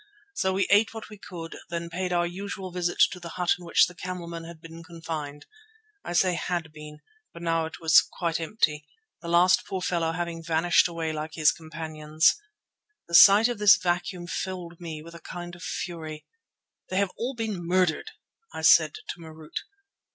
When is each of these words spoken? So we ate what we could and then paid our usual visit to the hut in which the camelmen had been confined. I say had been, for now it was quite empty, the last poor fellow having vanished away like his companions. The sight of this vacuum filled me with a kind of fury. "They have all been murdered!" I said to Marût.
So 0.33 0.51
we 0.53 0.65
ate 0.71 0.95
what 0.95 1.09
we 1.09 1.19
could 1.19 1.53
and 1.53 1.69
then 1.69 1.87
paid 1.91 2.11
our 2.11 2.25
usual 2.25 2.71
visit 2.71 2.97
to 3.11 3.19
the 3.19 3.29
hut 3.37 3.53
in 3.59 3.65
which 3.65 3.85
the 3.85 3.93
camelmen 3.93 4.45
had 4.45 4.59
been 4.59 4.83
confined. 4.83 5.45
I 6.03 6.13
say 6.13 6.33
had 6.33 6.73
been, 6.73 7.01
for 7.31 7.39
now 7.39 7.67
it 7.67 7.79
was 7.79 8.01
quite 8.01 8.39
empty, 8.39 8.87
the 9.21 9.27
last 9.27 9.63
poor 9.67 9.79
fellow 9.79 10.11
having 10.13 10.41
vanished 10.43 10.87
away 10.87 11.13
like 11.13 11.35
his 11.35 11.51
companions. 11.51 12.33
The 13.07 13.13
sight 13.13 13.47
of 13.47 13.59
this 13.59 13.77
vacuum 13.77 14.25
filled 14.25 14.79
me 14.81 15.03
with 15.03 15.13
a 15.13 15.19
kind 15.21 15.53
of 15.55 15.61
fury. 15.61 16.25
"They 16.89 16.97
have 16.97 17.11
all 17.15 17.35
been 17.35 17.63
murdered!" 17.63 18.09
I 18.51 18.63
said 18.63 18.95
to 18.95 19.19
Marût. 19.19 19.59